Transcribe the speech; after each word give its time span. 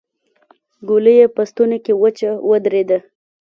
ګولۍ 0.87 1.15
يې 1.19 1.25
په 1.35 1.41
ستونې 1.49 1.77
کې 1.85 1.93
وچه 2.01 2.29
ودرېده. 2.49 2.97